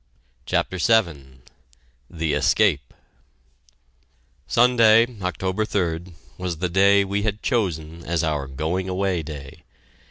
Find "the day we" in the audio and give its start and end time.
6.57-7.21